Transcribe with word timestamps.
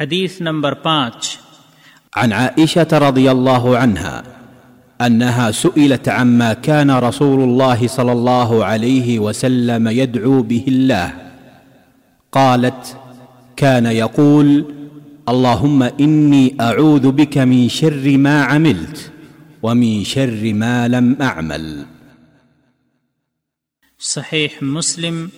حدیث 0.00 0.40
نمبر 0.40 0.74
پانچ۔ 0.74 1.36
عن 2.16 2.32
عائشة 2.32 2.98
رضي 2.98 3.30
الله 3.30 3.78
عنها 3.78 4.22
أنها 5.06 5.50
سئلت 5.50 6.08
عما 6.08 6.52
كان 6.52 6.90
رسول 6.90 7.40
الله 7.40 7.86
صلى 7.86 8.12
الله 8.12 8.64
عليه 8.64 9.18
وسلم 9.18 9.88
يدعو 9.88 10.42
به 10.42 10.64
الله 10.68 11.12
قالت 12.32 12.96
كان 13.56 13.86
يقول 13.86 14.64
اللهم 15.28 15.82
إني 15.82 16.56
أعوذ 16.60 17.10
بك 17.10 17.38
من 17.38 17.68
شر 17.68 18.16
ما 18.16 18.42
عملت 18.42 19.12
ومن 19.62 20.04
شر 20.04 20.52
ما 20.52 20.88
لم 20.88 21.14
أعمل 21.20 21.82
صحیح 24.00 24.48
مسلم 24.62 25.28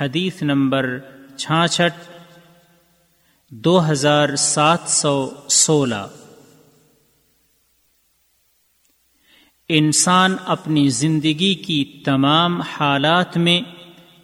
حدیث 0.00 0.42
نمبر 0.42 0.98
چھاچھٹ 1.36 2.19
دو 3.52 3.90
ہزار 3.90 4.36
سات 4.36 4.78
سو 4.86 5.30
سولہ۔ 5.48 6.08
انسان 9.68 10.36
اپنی 10.46 10.88
زندگی 10.88 11.54
کی 11.54 11.84
تمام 12.04 12.60
حالات 12.60 13.36
میں 13.36 13.60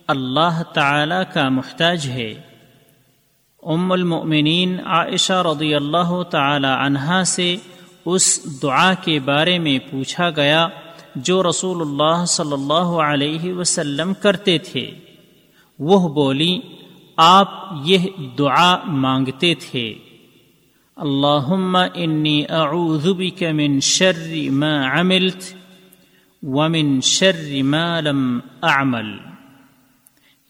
اللہ 0.07 0.62
تعالی 0.75 1.34
کا 1.34 1.48
محتاج 1.48 2.07
ہے۔ 2.07 2.34
ام 3.62 3.93
المؤمنین 3.93 4.81
عائشہ 4.87 5.43
رضی 5.53 5.75
اللہ 5.75 6.23
تعالی 6.23 6.87
عنہا 6.87 7.25
سے 7.25 7.56
اس 8.05 8.41
دعا 8.62 8.95
کے 8.95 9.20
بارے 9.20 9.59
میں 9.59 9.79
پوچھا 9.91 10.31
گیا 10.31 10.69
جو 11.17 11.43
رسول 11.43 11.81
اللہ 11.81 12.25
صلی 12.25 12.53
اللہ 12.53 13.01
علیہ 13.12 13.53
وسلم 13.53 14.15
کرتے 14.15 14.59
تھے۔ 14.59 14.91
وہ 15.79 16.09
بولی 16.09 16.61
آپ 17.16 17.73
یہ 17.84 17.98
دعا 18.38 18.84
مانگتے 18.84 19.55
تھے۔ 19.55 19.95
اللہم 20.97 21.77
انی 21.95 22.45
اعوذ 22.48 23.06
بک 23.09 23.42
من 23.42 23.81
شر 23.81 24.50
ما 24.50 25.00
عملت 25.00 25.55
ومن 26.42 27.00
شر 27.00 27.62
ما 27.62 28.00
لم 28.00 28.39
اعمل۔ 28.62 29.17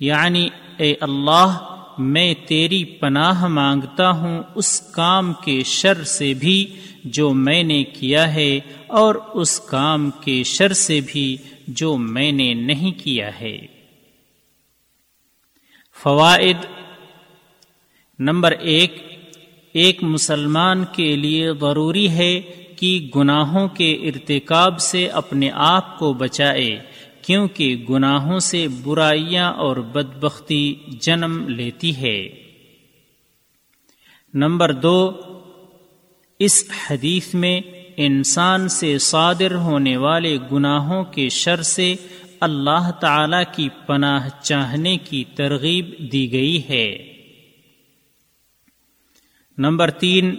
یعنی 0.01 0.49
اے 0.77 0.95
اللہ، 1.01 1.77
میں 1.99 2.35
تیری 2.47 2.85
پناہ 2.85 3.47
مانگتا 3.47 4.11
ہوں 4.11 4.43
اس 4.55 4.81
کام 4.81 5.33
کے 5.45 5.63
شر 5.65 6.05
سے 6.05 6.35
بھی 6.35 6.75
جو 7.05 7.35
میں 7.35 7.63
نے 7.63 7.85
کیا 7.85 8.35
ہے 8.35 8.61
اور 8.87 9.15
اس 9.35 9.61
کام 9.61 10.11
کے 10.11 10.43
شر 10.43 10.73
سے 10.73 11.01
بھی 11.07 11.37
جو 11.69 11.97
میں 11.97 12.33
نے 12.33 12.55
نہیں 12.55 13.05
کیا 13.05 13.41
ہے۔ 13.41 13.76
فوائد 16.03 16.57
نمبر 18.19 18.51
ایک 18.51 19.03
ایک 19.73 20.03
مسلمان 20.03 20.85
کے 20.93 21.17
لیے 21.17 21.53
ضروری 21.61 22.09
ہے 22.09 22.41
کہ 22.77 23.11
گناہوں 23.17 23.69
کے 23.69 23.93
ارتکاب 23.93 24.81
سے 24.81 25.07
اپنے 25.09 25.51
آپ 25.55 25.99
کو 25.99 26.13
بچائے، 26.13 26.79
کیونکہ 27.23 27.85
گناہوں 27.91 28.39
سے 28.39 28.69
برائیاں 28.83 29.53
اور 29.53 29.77
بدبختی 29.77 30.75
جنم 30.89 31.49
لیتی 31.49 31.97
ہے۔ 31.97 32.29
نمبر 34.35 34.73
دو، 34.73 35.13
اس 36.39 36.65
حدیث 36.91 37.35
میں 37.35 37.61
انسان 37.97 38.69
سے 38.69 38.99
صادر 38.99 39.55
ہونے 39.55 39.97
والے 39.97 40.39
گناہوں 40.53 41.05
کے 41.05 41.29
شر 41.29 41.63
سے 41.63 41.95
اللہ 42.41 42.91
تعالی 42.91 43.45
کی 43.53 43.69
پناہ 43.87 44.29
چاہنے 44.43 44.97
کی 44.97 45.25
ترغیب 45.35 46.13
دی 46.13 46.33
گئی 46.33 46.69
ہے۔ 46.69 47.13
نمبر 49.59 49.91
تین، 49.91 50.35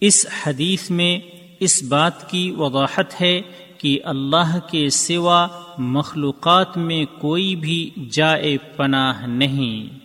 اس 0.00 0.26
حدیث 0.46 0.90
میں 0.90 1.20
اس 1.60 1.82
بات 1.82 2.30
کی 2.30 2.50
وضاحت 2.50 3.20
ہے 3.20 3.40
کہ 3.78 4.00
اللہ 4.04 4.58
کے 4.70 4.88
سوا 4.88 5.46
مخلوقات 5.78 6.76
میں 6.76 7.04
کوئی 7.20 7.56
بھی 7.56 7.90
جائے 8.10 8.58
پناہ 8.58 9.26
نہیں۔ 9.26 9.98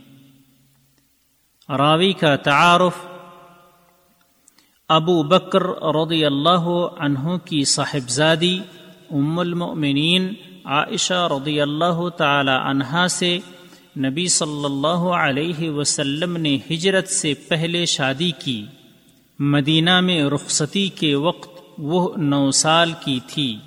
راوی 1.78 2.14
کا 2.14 2.36
تعارف، 2.36 3.06
ابو 4.90 5.24
بکر 5.24 5.64
رضی 5.96 6.26
اللہ 6.26 6.68
عنہ 7.00 7.38
کی 7.38 7.64
صاحبزادی، 7.64 8.60
ام 9.12 9.40
المؤمنین 9.40 10.34
عائشہ 10.66 11.28
رضی 11.32 11.62
اللہ 11.62 12.10
تعالی 12.10 12.52
عنہا 12.52 13.08
سے 13.08 13.40
نبی 13.98 14.28
صلی 14.28 14.66
اللہ 14.66 15.04
علیہ 15.16 15.70
وسلم 15.70 16.38
نے 16.38 16.58
ہجرت 16.72 17.08
سے 17.08 17.34
پہلے 17.34 17.86
شادی 17.86 18.32
کی۔ 18.40 18.66
مدینہ 19.40 20.00
میں 20.02 20.24
رخصتی 20.24 20.88
کے 20.88 21.16
وقت 21.16 21.62
وہ 21.78 22.10
نو 22.18 22.52
سال 22.52 22.92
کی 23.06 23.20
تھی 23.28 23.58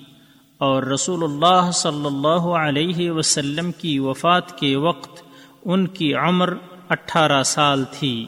اور 0.59 0.83
رسول 0.83 1.25
اللہ 1.25 1.71
صلی 1.71 2.07
اللہ 2.07 2.47
علیہ 2.59 3.11
وسلم 3.11 3.73
کی 3.73 3.99
وفات 3.99 4.59
کے 4.59 4.77
وقت 4.77 5.23
ان 5.65 5.87
کی 5.87 6.15
عمر 6.15 6.55
اٹھارہ 6.89 7.43
سال 7.43 7.85
تھی۔ 7.91 8.27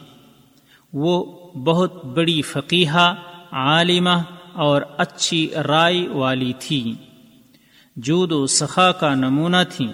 وہ 0.92 1.24
بہت 1.58 2.04
بڑی 2.04 2.42
فقیحہ، 2.42 3.14
عالمہ 3.52 4.22
اور 4.52 4.82
اچھی 4.96 5.50
رائے 5.68 6.08
والی 6.08 6.52
تھیں 6.58 7.07
جود 7.98 8.32
و 8.32 8.46
سخا 8.46 8.92
کا 8.92 9.14
نمونہ 9.14 9.56
تھیں۔ 9.70 9.92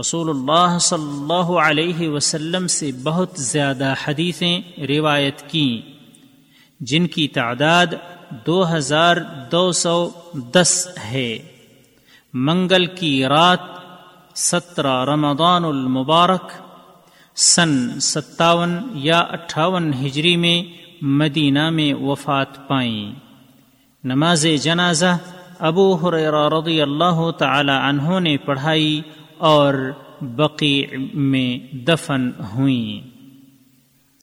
رسول 0.00 0.28
اللہ 0.28 0.78
صلی 0.78 1.10
اللہ 1.12 1.58
علیہ 1.60 2.08
وسلم 2.08 2.66
سے 2.66 2.90
بہت 3.02 3.30
زیادہ 3.36 3.94
حدیثیں 4.04 4.60
روایت 4.78 5.50
کیں۔ 5.50 5.92
جن 6.80 7.06
کی 7.06 7.28
تعداد 7.28 7.86
دو 8.46 8.76
ہزار 8.76 9.16
دو 9.52 9.72
سو 9.72 10.10
دس 10.34 10.88
ہے۔ 11.04 11.38
منگل 12.34 12.86
کی 12.86 13.24
رات 13.24 13.60
سترہ 14.34 15.04
رمضان 15.04 15.64
المبارک 15.64 16.52
سن 17.36 18.00
ستاون 18.00 18.78
یا 18.94 19.18
اٹھاون 19.18 19.92
ہجری 19.94 20.36
میں 20.36 20.62
مدینہ 21.04 21.70
میں 21.70 21.94
وفات 21.94 22.68
پائیں۔ 22.68 23.12
نماز 24.04 24.46
جنازہ 24.62 25.18
ابو 25.58 25.94
حریرہ 25.94 26.48
رضی 26.48 26.82
اللہ 26.82 27.30
تعالی 27.30 27.72
عنہ 27.74 28.18
نے 28.20 28.36
پڑھائی 28.36 29.00
اور 29.38 29.74
بقی 30.20 30.84
میں 31.14 31.74
دفن 31.74 32.30
ہوئیں۔ 32.56 33.11